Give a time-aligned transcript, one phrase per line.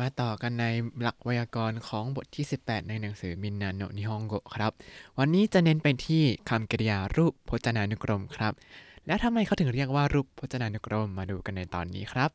[0.00, 0.66] มาต่อกันใน
[1.00, 4.72] หลักไวยากรณ์ของบทที่ 18 ในหนังสือมินนาโนนิฮงโกครับ
[5.18, 8.52] วันนี้จะเน้นไปที่คำกริยารูปพจนานุกรมครับ
[9.06, 12.30] แล้วทำไมเขาถึงเรียกว่ารูปพจนานุกรมมาดูกันในตอนนี้ครับ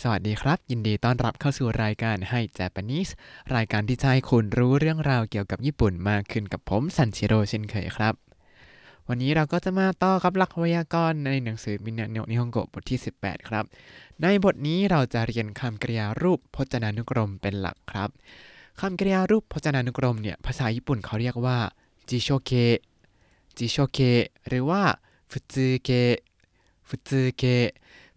[0.00, 3.12] สวัสดีครับ ยินดีต้อนรับเข้าสู่รายการให้ Japanese
[3.54, 8.27] รายการที่จะให้คุณรู้เรื่องราวเกี่ยวกับญี่ปุ่นมากขึ้นกับผมซันชิโร่เช่นเคยครับ
[9.10, 13.64] วันนี้เราก็จะมาต่อกับหลักไวยากรณ์ในหนังสือมินนาโนนิฮงโกบทที่ 18 ครับ
[14.22, 18.10] ในบทนี้เราจะเรียนคำกริยารูปพจนานุกรมเป็นหลักครับ
[18.80, 21.58] คำกริยารูปพจนานุกรมเนี่ยภาษาญี่ปุ่นเขาเรียกว่า
[22.08, 22.52] จิโชเก
[23.56, 24.00] จิโชเก
[24.48, 24.82] หรือว่า
[25.30, 25.90] ฟุตสึเก
[26.88, 27.44] ฟุตสึเก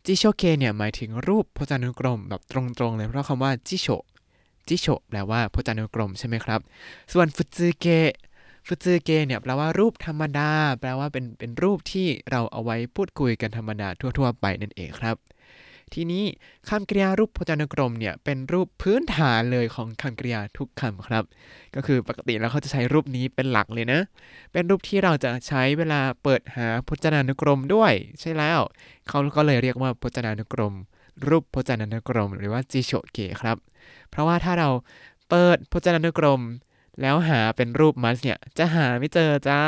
[0.05, 3.87] จิโชเกเนี่ยหมายถึงรูปพจนานุกรมแบบตรงๆเลยเพราะคำว่าจิโช
[4.67, 6.59] จิโชแปลว่าพจนานุกรมใช่ไหมครับ
[7.13, 7.87] ส่วนฟุตสึเก
[8.73, 15.15] ฟุตสึเกเนี่ยแปลว่ารูปธรรมดา แปลว่าเป็นเป็นรูปที่เราเอาไว้พูดคุยกันธรรมดาทั่ว ๆ ไปนั่นเองครับ
[15.93, 16.23] ทีนี้
[16.69, 21.23] คำกริยารูปพจนานุกรมเนี่ยเป็นรูปพื้นฐานเลยของคำกริยาทุกคำครับ
[21.75, 23.99] ก็คือปกติแล้วเขาจะใช้รูปนี้เป็นหลักเลยนะ
[24.51, 28.59] เป็นรูปที่เราจะใช้เวลาเปิดหาพจนานุกรมด้วย ใช่แล้ว
[29.07, 30.73] เขาก็เลยเรียกว่าพจนานุกรม
[31.27, 33.57] รูปพจนานุกรม หรือว่าจิโชเกครับ
[34.09, 34.69] เพราะว่าถ้าเรา
[35.29, 36.41] เปิดพจนานุกรม
[37.01, 39.61] แล้วหาเป็นรูปมัสเนี่ยจะหาไม่เจอจ้า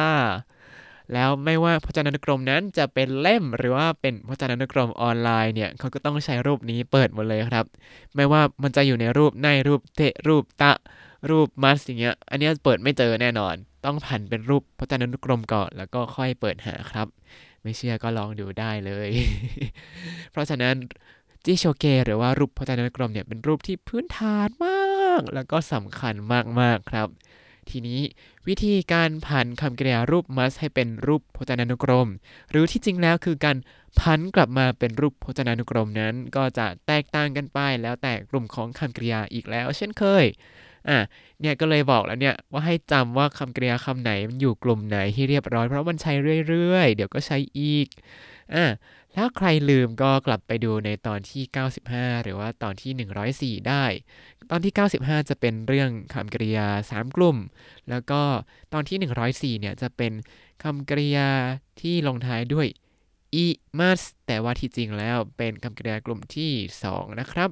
[1.14, 7.66] แล้วไม่ว่าพจนานุกรมนั้นจะเป็นเล่มหรือว่าเป็นพจนานุกรมออนไลน์เนี่ยเขาก็ต้องใช้รูปนี้เปิดหมดเลยครับ
[8.16, 10.74] ไม่ว่ามันจะอยู่ในรูปในรูปเทรูปตะ
[11.30, 17.08] รูปมัสอย่างเงี้ย อันนี้เปิดไม่เจอแน่นอน ต้องผันเป็นรูปพจนานุกรมก่อน แล้วก็ค่อยเปิดหาครับ
[17.64, 19.10] ไม่เชื่อก็ลองดูได้เลย
[20.32, 20.76] เพราะฉะนั้น
[21.46, 24.93] จิโชเกหรือว่ารูปพจนานุกรมเนี่ยเป็นรูปที่พื้นฐานมาก
[25.36, 26.16] แล้วก็สำคัญ
[26.60, 27.08] มากๆครับ
[27.70, 28.02] ทีนี้
[28.48, 32.08] วิธีการผันคำกริยารูป must ให้เป็นรูปพจนานุกรม
[32.50, 33.58] หรือที่จริงแล้วคือการ
[34.00, 40.26] ผันกลับมาเป็นรูปพจนานุกรมนั้น ก็จะแตกต่างกันไปแล้วแต่กลุ่มของคำกริยาอีกแล้ว เช่นเคย
[40.90, 40.98] อะ
[41.42, 46.14] เนี่ยก็เลยบอกแล้วเนี่ยว่าให้จำว่าคำกริยาคำไหนมันอยู่กลุ่มไหนที่เรียบร้อยเพราะมันใช้
[46.50, 47.88] เรื่อยๆ เดี๋ยวก็ใช้อีก
[48.56, 48.66] อะ
[49.16, 51.44] ถ้าใครลืมก็กลับไปดูในตอนที่
[51.84, 53.86] 95 หรือว่าตอนที่ 104 ได้
[54.50, 57.38] ตอนที่ 95 จะเป็นเรื่องคำกริยา 3 กลุ่ม
[57.90, 58.22] แล้วก็
[58.74, 60.14] ตอนที่ 104 เนี่ยจะเป็น
[60.64, 61.30] คำกริยา
[61.82, 62.68] ที่ลงท้ายด้วย
[63.44, 63.46] i
[63.80, 66.52] mas แต่ว่าที่จริงแล้วเป็นคำกริยากลุ่มที่
[66.88, 67.50] 2 นะครับ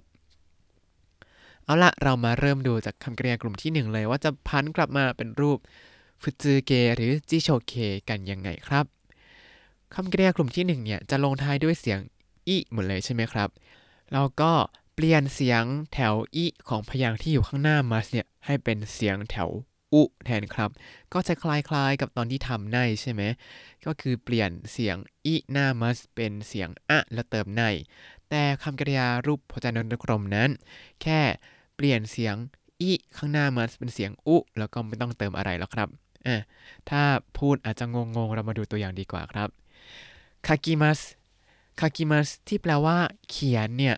[1.64, 5.60] เอาละเรามาเริ่มดูจากคำกริยากลุ่มที่ 1 เลยว่าจะพันกลับมาเป็นรูป
[6.22, 7.74] ฟุจืเกหรือจิโชเค
[8.10, 8.86] กันยังไงครับ
[9.96, 12.00] คำกริยากลุ่มที่1เนี่ยจะลงท้ายด้วยเสียง
[12.48, 13.50] อิหมดเลยใช่ไหมครับ
[14.14, 14.52] เราก็
[14.96, 15.64] เปลี่ยนเสียง
[15.94, 19.50] แถวอิของพยางค์ที่อยู่ข้างหน้ามัสเนี่ยให้เป็นเสียงแถว
[19.94, 20.70] อุแทนครับ
[21.14, 23.22] ก็จะคล้ายๆกับตอนที่ทำในใช่ไหม
[23.86, 27.64] ก็คือเปลี่ยนเสียงอิหน้ามัสเป็นเสียงอะแล้วเติมใน
[28.30, 30.50] แต่คำกริยารูปพจนานุกรมนั้น
[31.02, 31.22] แค่
[31.76, 32.36] เปลี่ยนเสียง
[32.82, 35.90] อิข้างหน้ามัสเป็นเสียงอุแล้วก็ไม่ต้องเติมอะไรแล้วครับ
[36.28, 36.38] อะ
[36.90, 37.02] ถ้า
[37.38, 37.98] พูดอาจจะง
[38.28, 39.61] งๆ เรามาดูตัวอย่างดีกว่าครับ
[40.48, 41.00] คากิมัส
[41.80, 42.98] คากิมัสที่แปลว่า
[43.30, 43.96] เขียนเนี่ย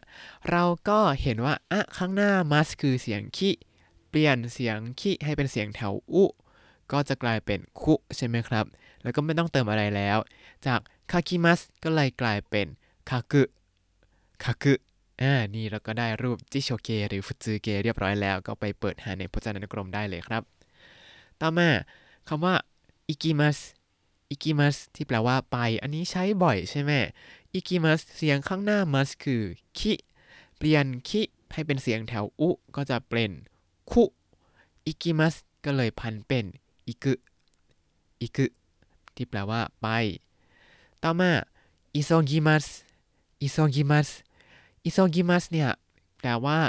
[0.50, 3.50] เราก็เห็นว่าอะข้างหน้ามัสคือเสียงคิ
[4.10, 6.24] เปลี่ยนเสียงคิให้เป็นเสียงแถวอุ
[6.92, 8.66] ก็จะกลายเป็นคุใช่ไหมครับ
[9.04, 10.18] แล้วก็ไม่ต้องเติมอะไรแล้ว
[10.66, 10.80] จาก
[11.12, 12.68] คากิมัสก็เลยกลายเป็น
[13.10, 13.44] คากุ
[14.44, 14.74] คากุ
[15.22, 20.44] อ่า นี่เราก็ได้รูปจิโชเกหรือฟุจืเกเรียบร้อยแล้ว ก็ไปเปิดหาในพจนานุกรมได้เลยครับ
[21.42, 21.70] ต่อมา
[22.28, 22.56] คำว่า
[23.08, 23.58] อิกิมัส
[24.34, 26.92] อิกิมัสที่แปลว่าไป อันนี้ใช้บ่อยใช่ไหม
[27.54, 29.42] อิกิมัสเสียงข้างหน้ามัสคือ
[29.78, 29.94] き
[30.58, 31.22] เปลี่ยน き
[31.54, 33.32] ให้เป็นเสียงแถว うก็จะเป็น
[33.92, 35.36] く 行きます
[35.66, 36.46] ก็เลยพันเป็น
[36.88, 37.14] อิกุ
[38.22, 38.46] อิกุ
[39.16, 39.88] ที่แปลว่าไป
[41.04, 41.32] ต่อมา
[41.96, 42.66] 急ぎます
[43.42, 44.10] 急ぎます
[44.84, 45.70] 急ぎますเนี่ย
[46.20, 46.60] แปลว่า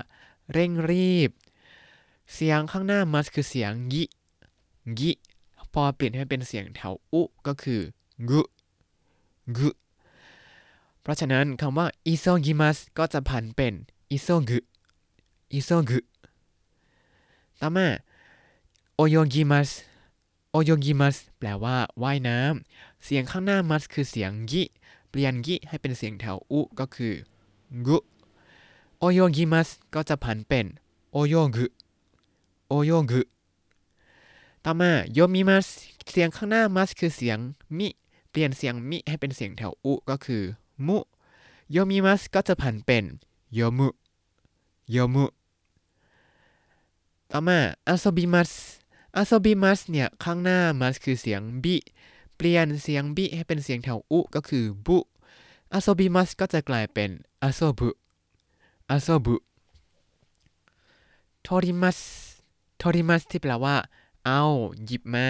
[0.53, 1.31] เร่งรีบ
[2.35, 5.13] เสียงข้างหน้าます คือเสียง ぎぎ
[5.75, 7.81] พอเปลี่ยนให้เป็นเสียงแถว うก็คือ
[8.29, 8.41] กุ
[9.57, 9.71] กุ
[11.03, 13.75] เพราะฉะนั้นคำว่าอิโซกิมัสก็จะผันเป็น
[14.11, 14.59] อิโซกุ
[15.53, 15.99] อิโซกุ
[17.61, 17.89] ต่อมา
[18.97, 19.71] โอโยกิมัส
[20.51, 24.63] โอโยกิมัสแปลว่าว่ายน้ำ เสียงข้างหน้ามัสคือเสียงยิ
[25.11, 27.15] เปลี่ยนยิให้เป็นเสียงแถวอุก็คือ
[27.87, 27.99] กุ
[28.99, 30.67] โอโยกิมัสก็จะผันเป็น
[31.13, 31.67] โอโยกุ
[32.69, 33.21] โอโยกุ
[34.67, 35.67] ต่อมาโยมิมัส
[36.11, 37.39] เสียงข้างหน้ามัสคือเสียง
[37.79, 37.89] มิ
[38.31, 40.43] เปลี่ยนเสียงมิให้เป็นเสียงแถวอุก็คือ
[40.87, 40.99] มุ
[41.73, 43.05] โยมิมัสก็จะผันเป็น
[43.55, 43.89] โยมุ
[44.91, 45.27] โยมุ
[47.31, 47.59] ต่อมา
[47.89, 48.51] อาโซบิมัส
[49.17, 51.77] อาโซบิมัสเนี่ยข้างหน้ามัสคือเสียงบิ
[52.37, 54.99] เปลี่ยนเสียงบิให้เป็นเสียงแถวอุก็คือบุ
[55.73, 57.11] อาโซบิมัสก็จะกลายเป็น
[57.43, 57.89] อาโซบุ
[58.91, 59.37] อาโซบุ
[61.43, 61.99] โทริมัส
[62.79, 63.77] โทริมัสที่แปลว่า
[64.27, 64.43] เอา
[64.85, 65.29] หยิบมา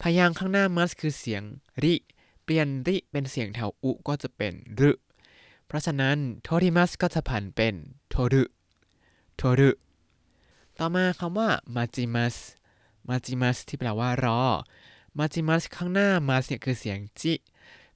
[0.00, 1.42] พยางค์ข้างหน้ามัสคือเสียง
[1.82, 1.94] ริ
[2.44, 4.90] เปลี่ยนริเป็นเสียงแถวอุก็จะเป็นรึ
[5.66, 7.74] เพราะฉะนั้นโทริมัสก็จะผันเป็น
[8.10, 8.42] โทรุ
[9.36, 9.70] โทรุ
[10.78, 12.36] ต่อมาคำว่ามาจิมัส
[13.08, 14.42] มาจิมัสที่แปลว่ารอ
[15.18, 17.34] มาจิมัสข้างหน้ามัสเนี่ยคือเสียงจิ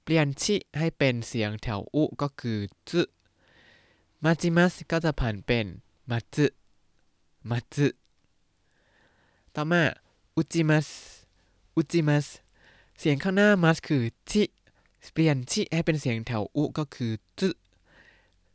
[0.02, 2.58] เปลี่ยนชิให้เป็นเสียงแถวอุก็คือ
[2.88, 3.02] จุ
[4.24, 5.66] มาจิมัสก็จะผันเป็น
[6.10, 6.46] มาจุ
[7.50, 7.88] มาจุ
[9.56, 9.82] ต่อมา
[10.36, 10.88] อุจิมัส
[11.76, 12.26] อุจิมัส
[12.98, 14.42] เสียงข้างหน้ามัสคือชิ
[15.12, 17.48] เปลี่ยนชิให้เป็นเสียงแถวอุก็คือจุ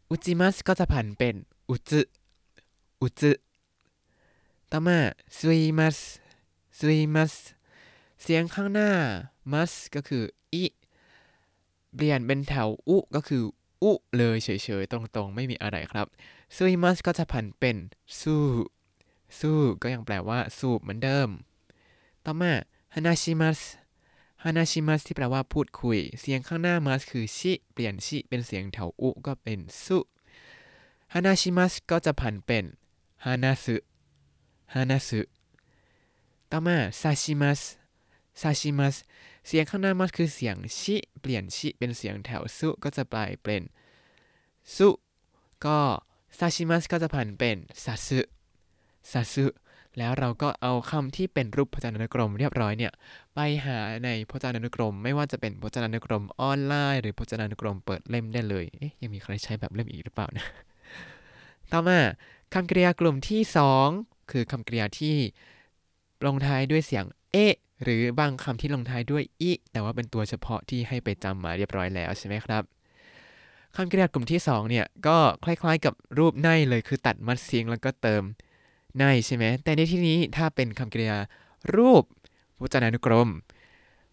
[0.10, 1.36] อุจิมัสก็จะผันเป็น
[1.69, 2.01] อุจุ
[3.01, 3.31] อุจุ
[4.72, 4.98] ต่อมา
[5.38, 5.98] ซุยมัส
[6.80, 7.34] ซุยมัส
[8.22, 8.90] เสียงข้างหน้า
[9.51, 10.24] must ก็คือ
[10.54, 10.66] อิ
[11.96, 13.44] เปลี่ยนเป็นแถวอุก็คือ
[13.84, 14.50] อุเลยเฉ
[14.81, 16.07] ยๆ ตรงๆ ไม่มีอะไรครับ
[16.56, 17.78] ซุยมัสก็จะผันเป็น
[18.19, 18.44] สู้
[19.40, 21.30] สู้ก็ยังแปลว่าสูบเหมือนเดิม
[22.26, 22.54] ต่อมา
[22.94, 23.60] ฮานาชิมัส
[24.44, 30.00] ฮานาชิมัสที่แปลว่าพูดคุย เสียงข้างหน้ามัสคือชิเปลี่ยนชิเป็นเสียงแถวอุก็เป็นสุ
[31.14, 32.66] ฮานาชิมัสก็จะผันเป็น
[33.26, 33.76] ฮานาสึ
[34.74, 35.22] ฮานาสึ
[36.52, 37.62] ต่อมาซาชิมัส
[38.42, 38.96] ซาชิมัส
[39.48, 43.62] เสียงข้างหน้ามัสคือเสียงชิเปลี่ยนชิเป็นเสียงแถวสุก็จะกลายเป็น
[44.75, 44.90] สุ
[45.66, 45.80] ก็
[46.38, 48.20] ซาชิมัสก็จะผันเป็นซาสึ
[49.12, 49.46] ซาสึ
[49.98, 52.94] แล้วเราก็เอาคำที่เป็นรูปพจนานุกรมเรียบร้อยเนี่ย
[53.36, 60.46] ไปหาในพจนานุกรม ไม่ว่าจะเป็นพจนานุกรมออนไลน์ หรือพจนานุกรมเปิดเล่มได้เลยเอ๊ะยังมีใครใช้แบบเล่มอีกหรือเปล่านะ
[61.72, 62.00] ต่อมา
[62.54, 63.42] คำกริยากลุ่มที่
[63.86, 65.16] 2 คือคำกริยาที่
[66.25, 72.63] ลงท้ายด้วยเสียงเอะหรือบางคำที่ลงท้ายด้วยอิแต่ว่าเป็นตัวเฉพาะที่ให้ไปจำมาเรียบร้อยแล้วใช่ไหมครับ
[73.75, 78.24] คำกริยากลุ่มที่2เนี่ยก็คล้ายๆกับรูปในเลยคือตัดมัดซิงแล้วก็เติม
[79.00, 81.18] ในใช่ไหมแต่ในที่นี้ถ้าเป็นคำกริยา
[81.75, 82.04] รูป
[82.60, 83.30] พจนานุกรม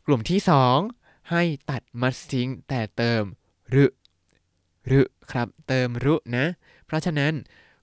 [0.06, 0.40] กลุ่มที่
[0.84, 3.22] 2 ให้ตัดมัดซิงแต่เติม
[3.74, 3.84] รึ
[4.90, 5.00] รึ
[5.30, 6.46] ครับเติมรุนะ
[6.86, 7.32] เพราะฉะนั้น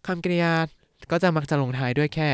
[0.07, 0.53] คำกริยา
[1.11, 2.29] ก็จะมักจะลงท้ายด้วยแค่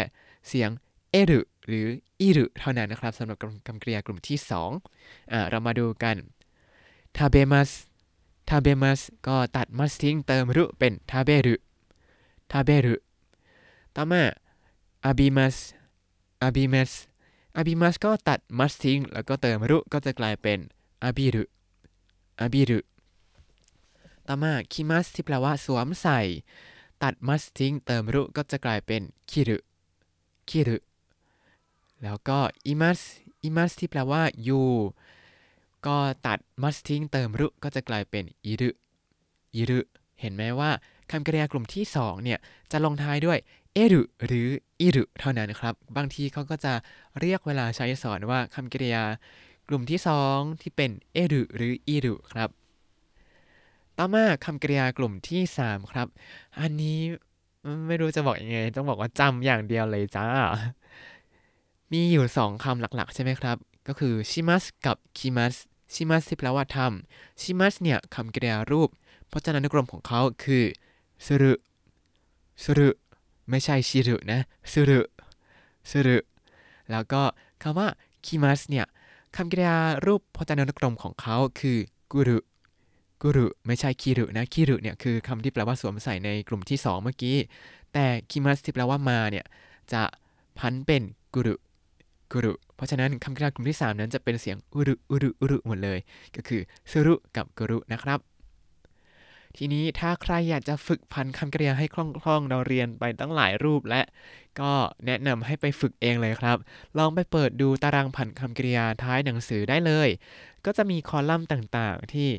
[0.47, 0.69] เสียง
[1.11, 1.87] เอรุหรือ
[2.21, 3.37] อิรุเท่านั้นนะครับสำหรับ
[3.67, 4.37] คำกริยากลุ่มที่
[4.85, 6.15] 2อ่าเรามาดูกัน
[7.17, 7.71] ทาเบมัส
[8.49, 11.55] ทาเบมัสก็ตัดมัสทิ้งเติมรุเป็นทาเบรุ
[12.51, 12.95] ทาเบรุ
[13.95, 14.23] ต่อมา
[15.05, 15.57] อาบิมัส
[16.43, 16.91] อาบิมัส
[17.55, 20.59] อาบิมัสก็ตัดมัสทิ้ง แล้วก็เติมรุก็จะกลายเป็น
[21.03, 21.43] อาบิรุ
[22.41, 22.79] อาบิรุ
[24.27, 26.19] ต่อมาคิมัสที่แปลว่าสวมใส่
[27.03, 29.01] ตัดมัสทิ้ง เติมรุก็จะกลายเป็น
[29.31, 29.57] คิรุ
[30.49, 30.77] คิรุ
[32.03, 32.99] แล้วก็อิมัส
[33.43, 34.67] อิมัสที่แปลว่าอยู่
[35.85, 35.97] ก็
[36.27, 38.69] ตัดมัสทิ้ง เติมรุก็จะกลายเป็นอิรุ
[39.55, 39.79] อิรุ
[40.21, 40.71] เห็นไหมว่า
[41.11, 42.39] คำกริยากลุ่มที่ 2 เนี่ย
[42.71, 43.39] จะลงท้ายด้วย
[43.79, 44.47] เอรุหรือ
[44.81, 46.73] อิรุเท่านั้นครับ บางทีเขาก็จะ
[47.19, 49.03] เรียกเวลาใช้สอนว่าคำกริยา
[49.69, 49.99] กลุ่มที่
[50.29, 52.49] 2ที่เป็นเอรุหรืออิรุครับ
[53.97, 56.07] ต่อมาคำกริยากลุ่มที่3ครับ
[56.59, 56.99] อันนี้
[57.87, 60.27] ไม่รู้จะบอกยังไง ต้องบอกว่าจำอย่างเดียวเลยจ้า
[61.91, 65.55] มีอยู่2คำหลักๆ ใช่ไหมครับ ก็คือชิมัสกับคิมัส
[65.93, 68.89] ชิมัสที่แปลว่าทำชิมัสเนี่ยคำกริยารูป
[69.31, 70.63] พจนานุกรมของเขาคือ
[71.25, 71.53] สรุ
[72.65, 72.89] สรุ
[73.49, 74.39] ไม่ใช่ชิรุนะ
[74.71, 75.01] สุรุ
[75.89, 76.17] สุรุ
[76.91, 77.21] แล้วก็
[77.61, 77.87] คำว่า
[78.25, 78.85] คิมัสเนี่ย
[79.35, 81.77] คำกริยารูปพจนานุกรมของเขาคือ
[82.11, 82.39] กุรุ
[83.21, 87.37] กุรุไม่ใช่คิรุนะคิรุเนี่ยคือคำที่แปลว่าสวมใส่ในกลุ่มที่ 2 เมื่อกี้
[87.93, 89.45] แต่คิมัสที่แปลว่ามาเนี่ย
[89.93, 90.01] จะ
[90.59, 91.55] พันเป็นกุรุ
[92.31, 95.99] กุรุเพราะฉะนั้นคำกริยากลุ่มที่ 3 นั้นจะเป็นเสียงอุรุอุรุอุรุหมดเลย
[96.35, 98.19] ก็คือสุรุกับกุรุนะครับ
[99.57, 104.01] ทีนี้ถ้าใครอยากจะฝึกพันคำกริยาให้คล่องๆ เราเรียนไปตั้งหลายรูปและ
[104.61, 104.73] ก็
[105.05, 106.57] แนะนำให้ไปฝึกเองเลยครับ
[106.97, 110.09] ลองไปเปิดดูตารางผันคำกริยาท้ายหนังสือได้เลย
[110.65, 112.29] ก็จะมีคอลัมน์ต่างๆ ที่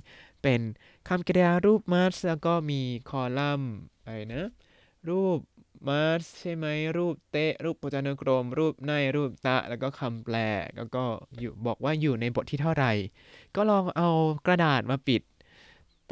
[0.42, 0.60] เป็น
[1.08, 3.72] คำกริยารูปมาสแล้วก็มีคอลัมน์
[4.04, 4.46] อะไรนะ
[5.08, 5.38] รูป
[5.88, 10.36] มาสใช่ไหมรูปเตะ รูปพจนกรม รูปในรูปตะ แล้วก็คำแปล
[10.76, 11.04] แล้วก็
[11.38, 12.92] อยู่บอกว่าอยู่ในบทที่เท่าไหร่
[13.56, 14.08] ก็ลองเอา
[14.46, 15.22] กระดาษมาปิด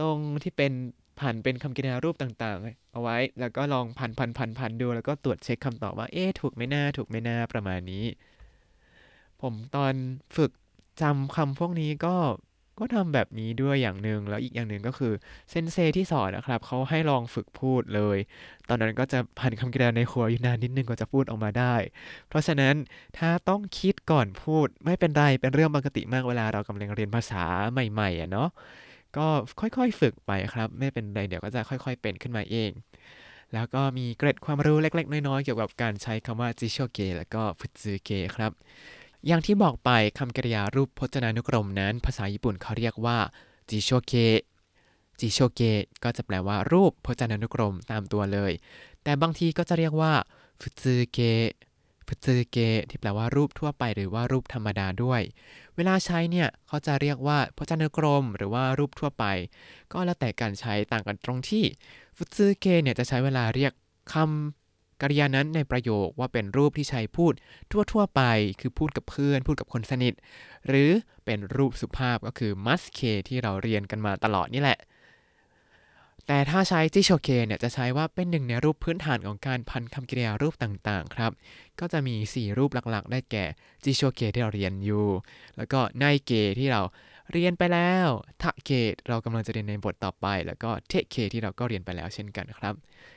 [0.00, 0.72] ตรงที่เป็น
[1.20, 8.04] ผันเป็นคำกริยารูปต่างๆ เอาไว้ แล้วก็ลองพันพันพันพันดู แล้วก็ตรวจเช็คคำตอบว่า เอ๊ะ ถูกไม่น่า ถูกไม่น่า ประมาณนี้
[9.42, 9.94] ผมตอน
[10.36, 10.50] ฝึก
[11.00, 12.16] จำคำพวกนี้ก็
[12.78, 15.12] ก็ทำแบบนี้ด้วยอย่างหนึ่ง แล้วอีกอย่างหนึ่งก็คือ
[15.50, 18.18] เซนเซที่สอนนะครับ เขาให้ลองฝึกพูดเลย
[18.68, 21.74] ตอนนั้นก็จะพันคำกริยาในหัวอยู่นานนิดนึงกว่าจะพูดออกมาได้
[22.28, 22.74] เพราะฉะนั้น
[23.18, 28.48] ถ้าต้องคิดก่อนพูดไม่เป็นไร เป็นเรื่องปกติมากเวลาเรากำลังเรียนภาษาใหม่ๆอะเนาะ
[29.16, 29.26] ก็
[29.60, 32.70] ค่อยๆฝึกไปครับ ไม่เป็นไรเดี๋ยวก็จะค่อย ๆ เป็นขึ้นมาเอง
[33.54, 38.52] แล้วก็มีเกร็ดความรู้เล็ก ๆ น้อยๆเกี่ยวกับการใช้คำว่าจิโชเกะแล้วก็ฟุตซึเกะครับ
[39.26, 43.18] อย่างที่บอกไปคำกริยารูปพจนานุกรมนั้น ภาษาญี่ปุ่นเขาเรียกว่า
[43.70, 44.40] จิโชเกะ
[45.20, 48.52] จิโชเกะก็จะแปลว่ารูปพจนานุกรมตามตัวเลย
[49.02, 50.12] แต่บางทีก็จะเรียกว่า
[50.60, 51.48] ฟุตซึเกะ
[52.08, 52.58] ฟุตซึเก
[52.90, 55.20] ที่แปลว่ารูปทั่วไปหรือว่ารูปธรรมดาด้วย
[55.76, 59.24] เวลาใช้เนี่ยเขาจะเรียกว่าพจนานุกรม หรือว่ารูปทั่วไป
[59.92, 61.64] ก็แล้วแต่การใช้ต่างกันตรงที่
[62.16, 63.72] ฟุตซึเกเนี่ยจะใช้เวลาเรียก
[64.12, 67.32] คำกริยานั้นในประโยคว่าเป็นรูปที่ใช้พูด
[67.92, 68.22] ทั่วๆไป
[68.60, 70.14] คือพูดกับเพื่อนพูดกับคนสนิท
[70.66, 70.90] หรือ
[71.24, 74.78] เป็นรูปสุภาพก็คือ must k ที่เราเรียนกันมาตลอดนี่แหละ
[76.30, 81.32] แต่ถ้าใช้จิโชเคเนี่ยจะใช้ว่าเป็นหนึ่งในรูปพื้นฐานของการพันคำกริยารูปต่างๆครับ
[81.80, 83.44] ก็จะมี 4 รูปหลักๆ ได้แก่
[83.85, 85.06] จิโชเคที่เราเรียนอยู่
[85.56, 86.82] แล้วก็ない形 ที่เรา
[87.32, 88.08] เรียนไปแล้ว
[88.42, 88.70] た形
[89.08, 92.75] เรากำลังจะเรียนในบทต่อไป แล้วก็て形 ที่เราก็เรียนไปแล้วเช่นกันครับ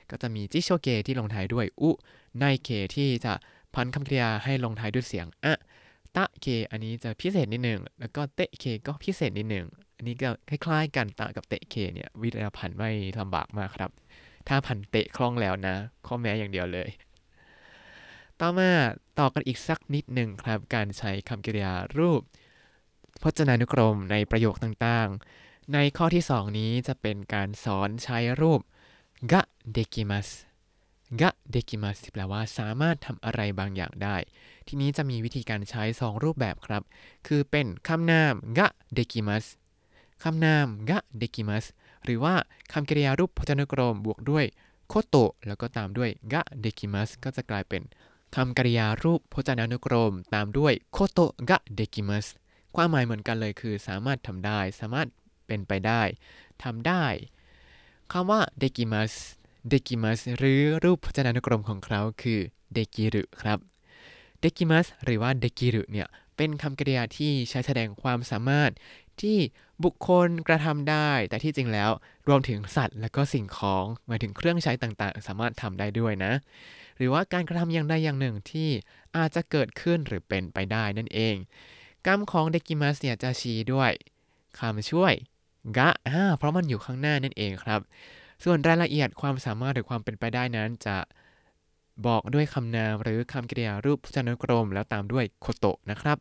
[0.09, 1.89] ก็จะมี辞書形 ที่ลงท้ายด้วย う な
[2.37, 3.33] い形 ที่จะ
[3.75, 9.65] พันคำกริยาให้ลงท้ายด้วยเสียง あ た形 อันนี้จะพิเศษนิดหนึ่งแล้วก็ て形 ก็พิเศษนิดหนึ่ง
[10.01, 13.91] อันนี้ก็คล้ายๆกันตะกับเตะเคเนี่ย วิทยาพันธ์ไม่ลำบากมากครับ
[14.47, 15.75] ถ้าพันเตะคล่องแล้วนะ
[16.07, 16.89] ข้อแม้อย่างเดียวเลย
[18.39, 18.69] ต่อมา
[19.19, 22.21] ต่อกันอีกสักนิดหนึ่งครับ การใช้คำกริยารูป
[23.21, 28.61] พจนานุกรมในประโยคต่างๆ ในข้อที่ 2 นี้จะเป็นการสอนใช้รูป
[29.31, 29.41] กะ
[29.73, 30.29] เดกิมัส
[31.21, 34.15] กะเดกิมัสแปลว่าสามารถทำอะไรบางอย่างได้
[34.67, 36.83] ทีนี้จะมีวิธีการใช้ 2 รูปแบบครับ
[37.27, 39.45] คือเป็นคำนามกะเดกิมัส
[40.23, 41.65] คำนามกะเดกิมัส
[42.05, 42.35] หรือว่า
[42.73, 44.45] คำกริยารูปพจนานุกรมบวกด้วย
[44.87, 47.81] โคโตะแล้วก็ตามด้วยกะเดกิมัสก็จะกลายเป็น
[48.35, 52.27] คำกริยารูปพจนานุกรม ตามด้วยโคโตะกะเดกิมัส
[52.75, 55.07] ความหมายเหมือนกันเลยคือสามารถทำได้ สามารถ
[55.47, 56.01] เป็นไปได้
[56.63, 57.05] ทำได้
[58.11, 59.13] คำว่าเดกิมัส
[59.69, 62.39] เดกิมัสหรือรูปพจนานุกรมของเขาคือ
[62.73, 63.59] เดกิรุครับ
[64.39, 68.71] เดกิมัสหรือว่าเดกิรุเนี่ยเป็นคำกริยาที่ใช้แสดงความสามารถ
[69.21, 69.37] ที่
[69.83, 71.91] บุคคลกระทำได้ แต่ที่จริงแล้ว
[72.27, 76.33] รวมถึงสัตว์และก็สิ่งของหมายถึงเครื่องใช้ต่างๆ สามารถทำได้ด้วยนะ
[76.97, 78.69] หรือว่าการกระทำอย่างใดอย่างหนึ่งที่
[79.17, 81.35] อาจจะเกิดขึ้นหรือเป็นไปได้นั่นเอง
[82.07, 83.91] กรรมของเดกิมัสเนี่ยจะชี้ด้วย
[84.59, 85.13] คำช่วย
[85.77, 87.81] กะอ่าเพราะมันอยู่ข้างหน้านั่นเองครับ
[88.43, 90.97] ส่วนรายละเอียดความสามารถหรือความเป็นไปได้นั้นจะ
[92.07, 96.17] บอกด้วยคำนามหรือคำกริยารูปพจนานุกรม แล้วตามด้วยโคโตะนะครับ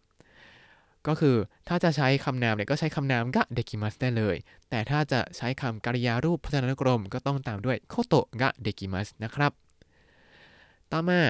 [1.09, 1.37] ก็คือ
[1.69, 4.37] ถ้าจะใช้คำนามเนี่ยก็ใช้คำนามกะเดกิมัสได้เลย
[4.71, 9.52] แต่ถ้าจะใช้คำกริยารูปพจนานุกรม ก็ต้องตามด้วยโคโตะกะเดกิมัสนะครับ
[10.92, 11.21] ต่อมา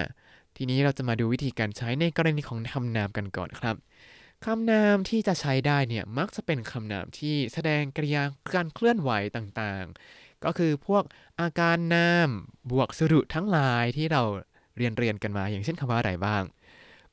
[0.56, 3.76] ทีนี้เราจะมาดูวิธีการใช้ในกรณีของคำนามกันก่อนครับ
[4.44, 8.22] คำนามที่จะใช้ได้เนี่ยมักจะเป็นคำนามที่แสดงกริยา
[8.54, 11.02] การเคลื่อนไหวต่างๆ ก็คือพวก
[11.40, 12.28] อาการนาม
[12.70, 14.22] บวกสรุทั้งหลายที่เรา
[14.76, 16.42] เรียนเรียนกันมา อย่างเช่นคำว่าอะไรบ้าง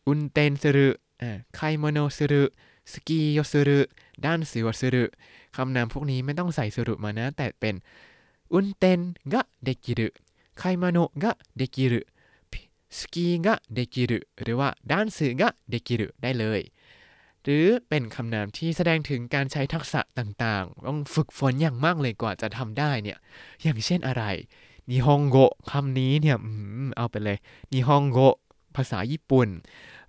[0.08, 0.90] อุนเตนสรุ
[1.55, 2.43] ไคโมโนสรุ
[2.91, 3.79] สกีโยสรุ
[4.25, 5.05] ด้านสิวสรุ
[5.55, 7.75] คำนามพวกนี้ไม่ต้องใส่สรุมานะ แต่เป็น
[8.53, 9.00] อุนเตน
[9.33, 10.07] กะเดกิรุ
[10.57, 12.01] ไคโมโนกะเดกิรุ
[12.97, 16.62] สกีกะเดกิรุหรือว่าด้านสือกะเดกิรุได้เลย
[17.43, 23.17] หรือเป็นคำนามที่แสดงถึงการใช้ทักษะต่างๆ ต้องฝึกฝนอย่างมากเลยกว่าจะทำได้เนี่ย
[23.63, 24.24] อย่างเช่นอะไร
[24.89, 25.38] นิฮงโก
[25.71, 26.38] คำนี้เนี่ย
[26.97, 27.38] เอาไปเลย
[27.71, 28.19] นิฮงโก
[28.77, 29.50] ภาษาญี่ปุ่น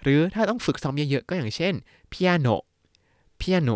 [0.02, 1.75] หรือถ้าต้องฝึกซ้อมเยอะๆ ก็อย่างเช่น
[2.12, 2.48] พิอาโน
[3.40, 3.70] พิอาโน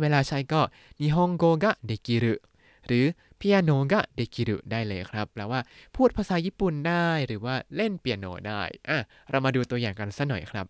[0.00, 0.60] เวลาใช้ก็
[1.00, 2.34] นิฮงโกะเดกิรุ
[2.86, 3.04] หรือ
[3.40, 5.60] พิอาโนกะเดกิรุได้เลยครับแปลว่า
[5.94, 8.98] พูดภาษาญี่ปุ่นได้หรือว่าเล่นเปียโนได้อะ
[9.30, 10.66] เรามาดูตัวอย่างกันสักหน่อยครับ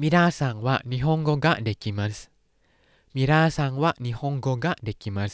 [0.00, 2.16] มิราซังว่านิฮงโกะเดกิมัส
[3.16, 5.32] มิราซังว่านิฮงโกะเดกิมัส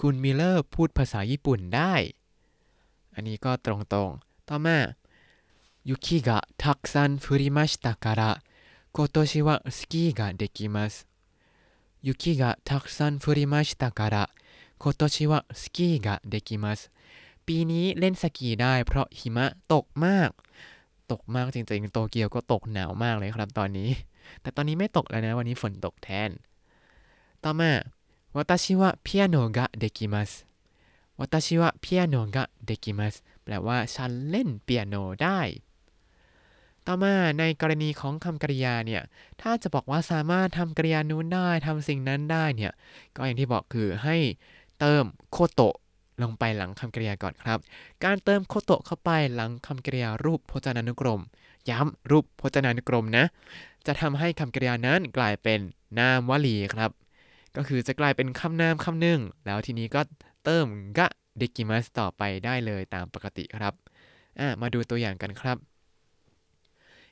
[0.00, 1.94] คุณมิเลอร์พูดภาษาญี่ปุ่นได้
[3.14, 4.78] อันนี้ก็ตรงๆ ต่อมา
[5.85, 8.43] 雪がたくさん降りましたから
[8.91, 11.07] 今年はスキーができます
[12.01, 14.29] 雪がたくさん降りましたから
[14.77, 16.91] 今年はスキーができます
[17.45, 20.31] ปีนี้เล่นสกีได้เพราะหิมะตกมาก
[21.11, 23.89] ตกมากจริงๆ โตเกียวก็ตกหนาวมากเลยครับตอนนี้
[24.41, 26.29] แต่ตอนนี้ไม่ตกแล้วนะ วันนี้ฝนตกแทน
[27.43, 27.71] ต่อมา
[28.37, 30.45] 私はピアノができます
[31.17, 35.39] 私はピアノができますแปลว่าฉันเล่นเปียโนได้
[36.86, 39.02] ต่อมาในกรณีของคำกริยาเนี่ย
[39.42, 42.72] ถ้าจะบอกว่าสามารถทำกริยานู้นได้ทำสิ่งนั้นได้เนี่ย
[43.16, 44.16] ก็อย่างที่บอกคือให้
[44.80, 45.74] เติมโคโตะ
[46.22, 47.58] ลงไปหลังคำกริยาก่อนครับ
[48.04, 51.20] การเติมโคโตะเข้าไปหลังคำกริยารูปพจนานุกรม
[51.70, 53.24] ย้ำรูปพจนานุกรมนะ
[53.86, 55.60] จะทำให้คำกริยานั้นกลายเป็น
[55.98, 56.90] นามวลีครับ
[57.56, 60.00] ก็คือจะกลายเป็นคำนามคำหนึ่ง แล้วทีนี้ก็
[60.44, 60.66] เติม
[60.98, 63.74] กะเดกิมัสต่อไปได้เลยตามปกติครับ
[64.62, 65.73] มาดูตัวอย่างกันครับ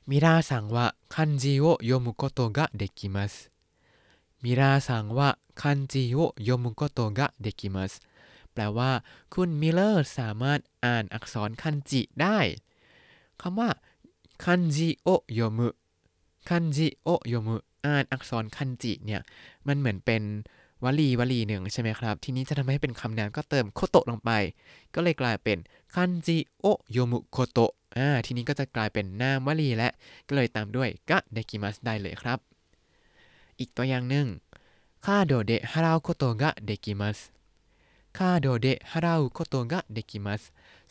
[0.10, 3.34] มิราซังว่าคันจิโอโยมุโกโตะができます
[4.44, 5.30] มิราซังว่า
[5.62, 7.94] คันจิโอโยมุโกโตะができます
[8.54, 8.92] แปลว่า
[9.34, 12.40] คุณมิเลอร์สามารถอ่านอักษรคันจิได้
[13.42, 13.70] คำว่า
[14.44, 15.68] คันจิโอโยมุ
[16.50, 19.22] คันจิโอโยมุอ่านอักษรคันจิเนี่ย
[19.68, 20.24] มันเหมือนเป็น
[20.84, 24.32] วลีวลีหนึ่งใช่ไหมครับ ทีนี้จะทำให้เป็นคำนามก็เติมโคโตะลงไป
[24.94, 25.58] ก็เลยกลายเป็น
[25.96, 29.89] คันจิโอโยมุโคโตะ อ่าทีนี้ก็จะกลายเป็นนามวลีและ
[30.29, 32.39] ก็เลยตามด้วยกะเดกิมัสได้เลยครับ
[33.59, 34.27] อีกตัวอย่างหนึ่ง
[35.05, 37.19] คาโดเดฮาราโคโตะกะเดกิมัส
[38.19, 40.43] คาโดเดฮาราโคโตะกะเดกิมัส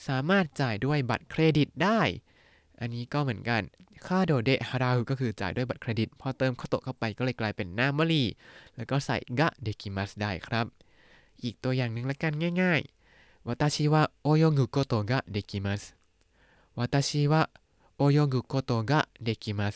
[0.08, 2.01] สามารถจ่ายด้วยบัตรเครดิตได้
[2.79, 3.62] อันนี้ก็เหมือนกัน
[4.05, 8.24] ค่าโดเดฮาราก็คือจ่ายด้วยบัตรเครดิต พอเติมโคโตะเข้าไปก็เลยกลายเป็นนามวลี
[8.75, 10.65] แล้วก็ใส่กะเดกิมัสได้ครับ
[11.43, 15.84] อีกตัวอย่างหนึ่งละกันง่ายๆวาตาชิวะโอโยกุโกโตะกะเดกิมัส
[16.78, 19.75] 私は泳ぐことができます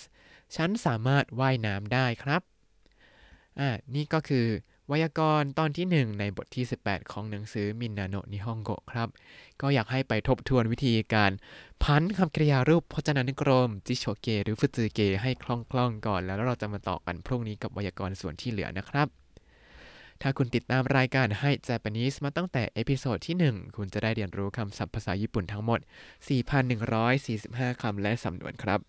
[0.56, 2.42] ฉันสามารถว่ายน้ำได้ครับ
[3.60, 4.46] อ่า นี่ก็คือ
[4.88, 9.10] ไวยากรณ์ตอนที่ 1 ในบทที่ 18 ของหนังสือ みんなの日本語 ครับ
[9.62, 11.32] ก็อยากให้ไปทบทวนวิธีการ
[11.84, 19.08] พันคำกริยารูปพจนานุกรม 辞書形 หรือ 普通形 ให้คล่องๆก่อน แล้วเราจะมาต่อกันพรุ่งนี้กับไวยากรณ์ส่วนที่เหลือนะครับ
[20.22, 25.80] ถ้าคุณติดตามรายการให้ Japanese มาตั้งแต่ episode ที่ 1 คุณจะได้เรียนรู้คำศัพท์ภาษาญี่ปุ่นทั้งหมด
[27.02, 28.82] 4,145 คำและสำนวนครับ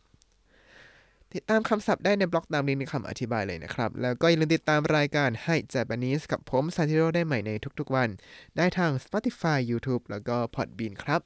[1.34, 8.08] ติดตามคำศัพท์ได้ในบล็อกตามลิงก์ในคำอธิบายเลยนะครับ แล้วก็อย่าลืมติดตามรายการให้ Japanese กับผมซาทิโรได้ใหม่ในทุกๆวัน
[8.56, 11.20] ได้ทาง Spotify YouTube แล้วก็ Podbean ครับ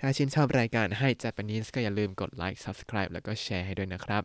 [0.00, 4.22] ถ้าชื่นชอบรายการให้ Japanese ก็อย่าลืมกดไลค์ Subscribe แล้วก็แชร์ให้ด้วยนะครับ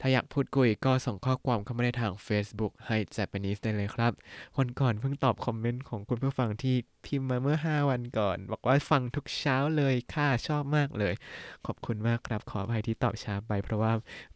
[0.00, 4.12] ถ้าอยากพูดคุยก็ส่งข้อความเข้ามาได้ทาง Facebook ให้ Japanese ได้เลยครับ
[4.58, 6.76] วันก่อนเพิ่งตอบคอมเมนต์ของคุณผู้ฟังที่
[7.06, 11.14] พิมพ์มาเมื่อ 5 วันก่อน บอกว่าฟังทุกเช้าเลยค่ะชอบมากเลย
[11.66, 13.92] ขอบคุณมากครับขออภัยที่ตอบช้าไป เพราะว่า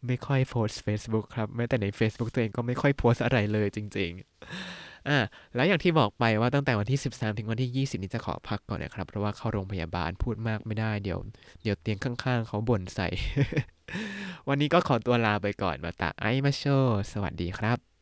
[0.07, 4.11] ไม่ค่อยโพสต์ Facebook ครับแม้แต่ใน Facebook ตัวเองก็ไม่ค่อยโพสอะไรเลยจริง
[4.59, 5.19] ๆอ่า
[5.55, 11.19] แล้วอย่างที่บอกไปว่าตั้งแต่วันที่ 13 ถึงวันที่ 20 นี้จะขอพักก่อนนะครับ เพราะว่าเข้าโรงพยาบาลพูดมากไม่ได้เดี๋ยว
[11.63, 13.07] เดี๋ยวเตียงข้างๆ เขาบ่นใส่
[14.47, 16.63] วันนี้ก็ขอตัวลาไปก่อนมาตาไอมาโช
[17.11, 17.94] สวัสดีครับ